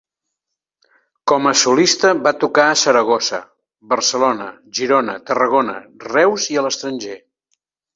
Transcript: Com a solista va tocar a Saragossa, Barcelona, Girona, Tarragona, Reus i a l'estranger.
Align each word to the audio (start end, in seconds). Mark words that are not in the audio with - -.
Com 1.31 1.49
a 1.49 1.53
solista 1.65 2.15
va 2.29 2.33
tocar 2.45 2.67
a 2.71 2.79
Saragossa, 2.85 3.43
Barcelona, 3.95 4.51
Girona, 4.81 5.19
Tarragona, 5.31 5.81
Reus 6.13 6.53
i 6.57 6.61
a 6.65 6.69
l'estranger. 6.71 7.25